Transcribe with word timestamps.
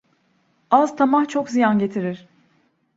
Az 0.69 0.93
tamah, 0.95 1.27
çok 1.27 1.47
ziyan 1.49 1.77
getirir. 1.79 2.27